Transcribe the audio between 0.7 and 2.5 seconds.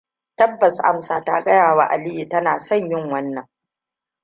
Amsa ta gaya wa Aliyu